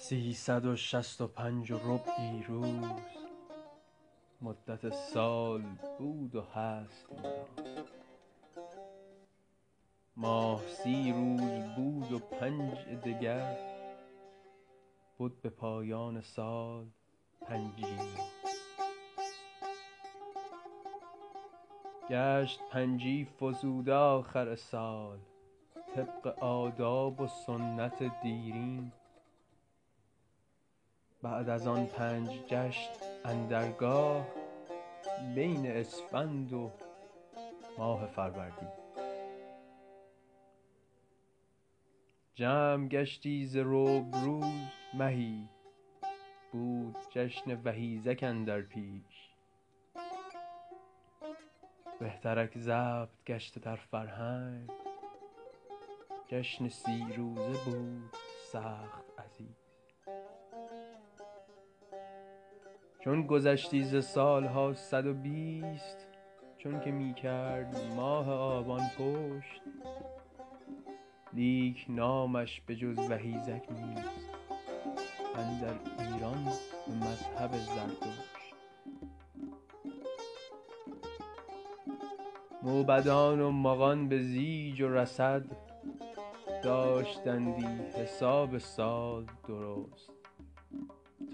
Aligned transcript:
سیصد 0.00 0.64
و 0.64 0.76
شصت 0.76 1.20
و 1.20 1.26
پنج 1.26 1.72
و 1.72 1.78
ربعی 1.78 2.42
روز. 2.42 2.86
مدت 4.40 4.94
سال 4.94 5.62
بود 5.98 6.34
و 6.34 6.42
هست. 6.42 7.06
ماه 10.16 10.62
سی 10.62 11.12
روز 11.12 11.76
بود 11.76 12.12
و 12.12 12.18
پنج 12.18 12.78
دگر. 12.78 13.56
بد 15.20 15.32
به 15.42 15.50
پایان 15.50 16.20
سال 16.20 16.86
پنجی 17.40 17.82
نو 17.82 18.24
گشت 22.10 22.60
پنجی 22.70 23.24
فزوده 23.24 23.94
آخر 23.94 24.56
سال. 24.56 25.18
طبق 25.94 26.26
آداب 26.44 27.20
و 27.20 27.26
سنت 27.26 28.22
دیرین. 28.22 28.92
بعد 31.22 31.48
از 31.48 31.66
آن 31.66 31.86
پنج 31.86 32.28
گشت 32.28 32.90
اندر 33.24 33.72
گاه 33.72 34.26
بین 35.34 35.66
اسفند 35.66 36.52
و 36.52 36.70
ماه 37.78 38.06
فروردین. 38.06 38.68
جمع 42.34 42.88
گشتی 42.88 43.46
ز 43.46 43.56
ربع 43.56 44.20
روز 44.24 44.44
مهی 44.94 45.48
بود 46.52 46.96
جشن 47.10 47.62
وهیزک 47.64 48.18
اندر 48.22 48.60
پیش. 48.60 49.30
بهترک 52.00 52.58
ضبط 52.58 53.24
گشته 53.26 53.60
در 53.60 53.76
فرهنگ 53.76 54.70
جشن 56.26 56.68
سی 56.68 57.06
روزه 57.16 57.64
بود 57.64 58.16
سخت 58.52 59.04
عزیز. 59.18 59.67
چون 63.08 63.26
گذشتی 63.26 63.84
ز 63.84 64.04
سال 64.04 64.44
ها 64.44 64.74
صد 64.74 65.06
و 65.06 65.14
بیست 65.14 66.06
چونک 66.58 66.88
می 66.88 67.14
کرد 67.14 67.76
ماه 67.96 68.30
آبان 68.30 68.80
پشت. 68.98 69.62
لیک 71.32 71.86
نامش 71.88 72.60
به 72.60 72.76
جز 72.76 72.98
وهیزک 72.98 73.62
نیست 73.70 74.30
اندر 75.36 75.74
ایران 75.98 76.44
به 76.44 76.94
مذهب 76.94 77.52
زردشت 77.52 78.54
موبدان 82.62 83.40
و 83.40 83.50
مغان 83.50 84.08
به 84.08 84.18
زیج 84.18 84.82
و 84.82 84.88
رصد 84.88 85.44
داشتندی 86.62 87.82
حساب 87.94 88.58
سال 88.58 89.26
درست. 89.48 90.17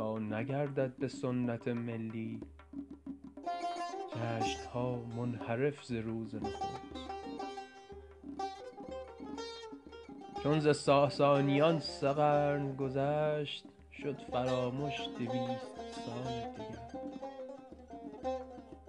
نگردد 0.00 0.96
به 0.96 1.08
سنت 1.08 1.68
ملی. 1.68 2.40
جشن 4.10 4.68
ها 4.74 4.96
منحرف 5.16 5.84
ز 5.84 5.92
روز 5.92 6.34
نخست. 6.34 6.80
چون 10.42 10.60
ز 10.60 10.76
ساسانیان 10.76 11.78
سه 11.78 12.12
قرن 12.12 12.76
گذشت 12.76 13.64
شد 13.92 14.18
فرامش 14.18 15.08
دویست 15.18 15.76
سال 16.06 16.42
دگر 16.54 16.90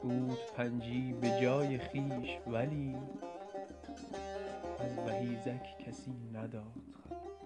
بود 0.01 0.37
پنجی 0.57 1.13
به 1.13 1.39
جای 1.41 1.79
خویش 1.79 2.37
ولی 2.47 2.95
از 4.79 4.97
وهیزک 5.07 5.77
کسی 5.87 6.13
نداد 6.33 6.73
خبر. 7.09 7.40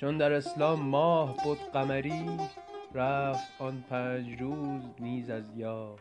چون 0.00 0.18
در 0.18 0.32
اسلام 0.32 0.80
ماه 0.80 1.36
بد 1.36 1.72
قمری 1.72 2.26
رفت 2.94 3.48
آن 3.58 3.84
پنج 3.90 4.40
روز 4.40 4.82
نیز 5.00 5.30
از 5.30 5.56
یاد. 5.56 5.98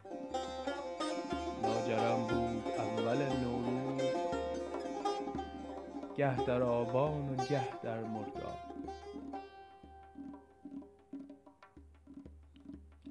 لاجرم 1.63 2.27
بود 2.27 2.63
اول 2.77 3.17
نوروز. 3.17 4.01
گه 6.17 6.45
در 6.45 6.63
آبان 6.63 7.29
و 7.29 7.35
گه 7.35 7.81
در 7.83 7.99
مرداد. 7.99 8.59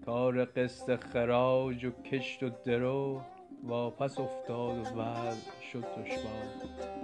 کار 0.06 0.44
قسط 0.44 0.96
خراج 0.96 1.84
و 1.84 1.90
کشت 1.90 2.42
و 2.42 2.50
درو 2.64 3.20
واپس 3.64 4.18
افتاد 4.18 4.78
و 4.78 5.00
وضع 5.00 5.60
شد 5.72 5.84
دشوار. 5.84 6.97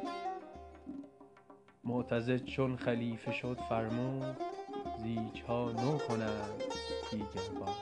معتضد 2.04 2.44
چون 2.44 2.76
خلیفه 2.76 3.32
شد 3.32 3.58
فرمود 3.68 4.36
زیج 4.98 5.42
ها 5.42 5.72
نو 5.72 5.98
کنند 5.98 6.62
دیگر 7.10 7.58
بار 7.60 7.74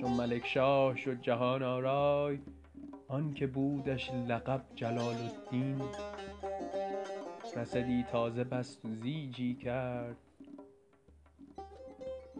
چون 0.00 0.10
ملکشاه 0.10 0.96
شد 0.96 1.20
جهان 1.20 1.62
آرای 1.62 2.38
آنک 3.08 3.48
بودش 3.48 4.10
لقب 4.10 4.62
جلال 4.74 5.16
الدین 5.16 5.82
رصدی 7.56 8.04
تازه 8.12 8.44
بست 8.44 8.84
و 8.84 8.88
زیجی 8.88 9.54
کرد 9.54 10.16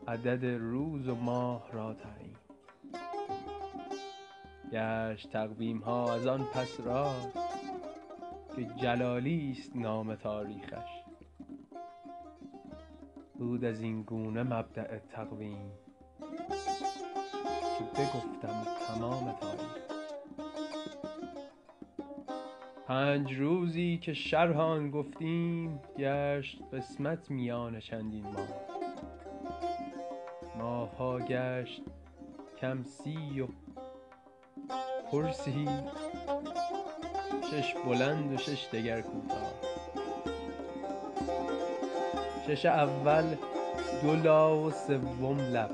عدد 0.08 0.44
روز 0.44 1.08
و 1.08 1.14
ماه 1.14 1.72
را 1.72 1.94
تعیین. 1.94 2.36
گشت 4.72 5.30
تقویم 5.30 5.78
ها 5.78 6.14
از 6.14 6.26
آن 6.26 6.44
پس 6.44 6.80
راست. 6.80 7.47
که 8.58 8.64
جلالیست 8.64 9.76
نام 9.76 10.14
تاریخش. 10.14 11.02
بود 13.38 13.64
از 13.64 13.80
این 13.80 14.02
گونه 14.02 14.42
مبدأ 14.42 14.98
تقویم 14.98 15.70
که 17.78 17.84
بگفتم 18.02 18.66
تمام 18.88 19.32
تاریخش 19.40 19.88
پنج 22.86 23.34
روزی 23.34 23.98
که 24.02 24.14
شرح 24.14 24.60
آن 24.60 24.90
گفتیم 24.90 25.80
گشت 25.98 26.62
قسمت 26.72 27.30
میان 27.30 27.80
چندین 27.80 28.24
ماه. 28.24 28.48
ماه 30.58 30.96
ها 30.96 31.18
گشت 31.18 31.82
کم 32.60 32.84
سی 32.84 33.40
و 33.40 33.48
پر 35.10 35.32
سی 35.32 35.68
شش 37.50 37.74
بلند 37.74 38.32
و 38.32 38.36
شش 38.36 38.68
دگر 38.72 39.00
کوتاه. 39.00 39.52
شش 42.46 42.66
اول 42.66 43.36
دو 44.02 44.14
لا 44.14 44.56
و 44.56 44.70
سوم 44.70 45.40
لب. 45.40 45.70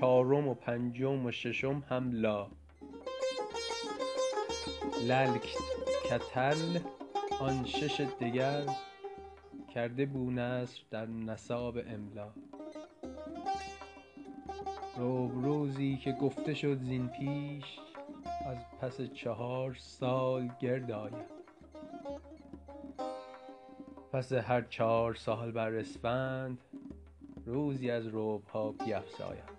چارم 0.00 0.48
و 0.48 0.54
پنجم 0.54 1.26
و 1.26 1.30
ششم 1.30 1.82
هم 1.88 2.12
لا. 2.12 2.46
للک 5.02 5.56
کتل 6.04 6.78
آن 7.40 7.64
شش 7.64 8.00
دگر 8.20 8.62
کرده 9.74 10.06
بونصر 10.06 10.80
در 10.90 11.06
نساب 11.06 11.78
املا. 11.78 12.28
ربع 14.96 15.42
روزی 15.42 15.96
که 15.96 16.12
گفته 16.12 16.54
شد 16.54 16.78
زین 16.78 17.08
پیش 17.08 17.78
از 18.46 18.58
پس 18.80 19.00
چهار 19.00 19.74
سال 19.74 20.50
گرد 20.60 20.90
آید. 20.90 21.42
پس 24.12 24.32
هر 24.32 24.62
چهار 24.62 25.14
سال 25.14 25.52
بر 25.52 25.74
اسفند 25.74 26.58
روزی 27.46 27.90
از 27.90 28.06
ربع 28.06 28.50
ها 28.52 28.72
بیفزاید. 28.72 29.52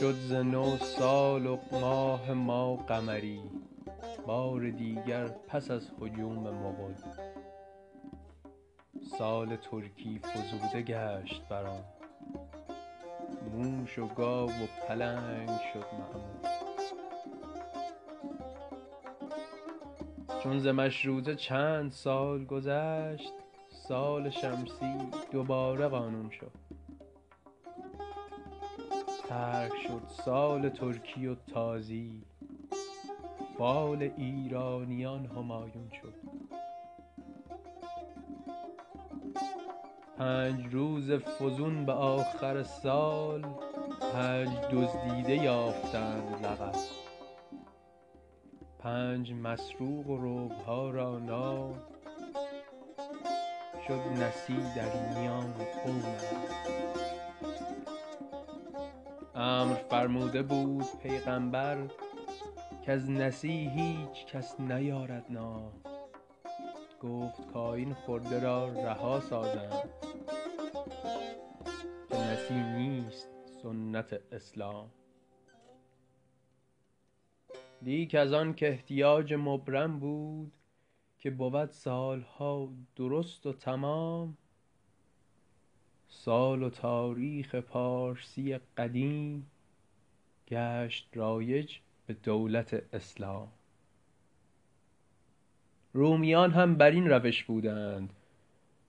شد 0.00 0.14
ز 0.14 0.32
نو 0.32 0.76
سال 0.76 1.46
و 1.46 1.58
ماه 1.72 2.32
ما 2.32 2.76
قمری 2.76 3.42
بار 4.26 4.70
دیگر 4.70 5.28
پس 5.28 5.70
از 5.70 5.90
هجوم 6.00 6.50
مغل 6.50 6.94
سال 9.08 9.56
ترکی 9.56 10.18
فزوده 10.18 10.82
گشت 10.82 11.42
بر 11.48 11.66
آن. 11.66 11.84
موش 13.52 13.98
و 13.98 14.06
گاو 14.06 14.50
و 14.50 14.66
پلنگ 14.88 15.48
شد 15.72 15.84
معمول 15.92 16.58
چون 20.42 20.58
ز 20.58 20.66
مشروطه 20.66 21.34
چند 21.34 21.90
سال 21.90 22.44
گذشت 22.44 23.32
سال 23.68 24.30
شمسی 24.30 24.98
دوباره 25.30 25.88
قانون 25.88 26.30
شد. 26.30 26.52
ترک 29.28 29.72
شد 29.88 30.02
سال 30.24 30.68
ترکی 30.68 31.26
و 31.26 31.34
تازی 31.34 32.22
فال 33.58 34.10
ایرانیان 34.16 35.26
همایون 35.26 35.90
شد. 36.02 36.37
پنج 40.18 40.74
روز 40.74 41.12
فزون 41.12 41.86
به 41.86 41.92
آخر 41.92 42.62
سال 42.62 43.46
پنج 44.12 44.48
دزدیده 44.72 45.36
یافتند 45.36 46.46
لقب. 46.46 46.74
پنج 48.78 49.32
مسروق 49.32 50.06
و 50.06 50.16
ربعها 50.20 50.90
را 50.90 51.18
نام. 51.18 51.74
شد 53.88 54.22
نسی 54.22 54.56
در 54.76 55.18
میان 55.18 55.52
قومش 55.84 56.22
امر 59.34 59.74
فرموده 59.74 60.42
بود 60.42 60.86
پیغامبر 61.02 61.76
کز 62.86 63.10
نسی 63.10 63.70
هیچ 63.74 64.26
کس 64.26 64.60
نیارد 64.60 65.24
نام. 65.30 65.72
گفت 67.00 67.52
کآیین 67.52 67.94
خورده 67.94 68.40
را 68.40 68.68
رها 68.68 69.20
سازند 69.20 69.90
که 72.08 72.16
نسی 72.16 72.54
نیست 72.54 73.28
سنت 73.62 74.20
اسلام. 74.32 74.90
لیک 77.82 78.14
از 78.14 78.32
آن 78.32 78.54
کاحتیاج 78.54 79.34
مبرم 79.34 79.98
بود 79.98 80.52
که 81.18 81.30
بود 81.30 81.70
سالها 81.70 82.72
درست 82.96 83.46
و 83.46 83.52
تمام 83.52 84.36
سال 86.08 86.62
و 86.62 86.70
تاریخ 86.70 87.54
پارسی 87.54 88.58
قدیم 88.58 89.50
گشت 90.48 91.10
رایج 91.14 91.78
به 92.06 92.14
دولت 92.14 92.94
اسلام. 92.94 93.57
رومیان 95.92 96.50
هم 96.50 96.74
بر 96.74 96.90
این 96.90 97.08
روش 97.08 97.44
بودند. 97.44 98.12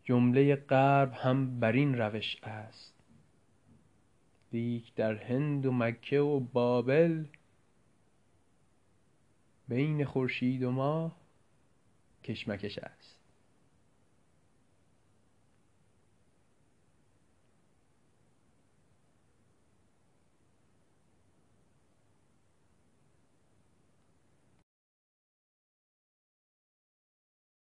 جمله 0.03 0.55
غرب 0.55 1.13
هم 1.13 1.59
بر 1.59 1.71
این 1.71 1.97
روش 1.97 2.37
است. 2.43 2.93
لیک 4.53 4.93
در 4.93 5.13
هند 5.13 5.65
و 5.65 5.71
مکه 5.71 6.19
و 6.19 6.39
بابل 6.39 7.25
بین 9.67 10.05
خورشید 10.05 10.63
و 10.63 10.71
ماه 10.71 11.15
کشمکش 12.23 12.77
است. 12.77 12.98